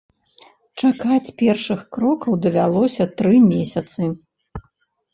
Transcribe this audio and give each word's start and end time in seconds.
Чакаць 0.83 1.33
першых 1.43 1.79
крокаў 1.97 2.33
давялося 2.49 3.11
тры 3.23 3.35
месяцы. 3.53 4.01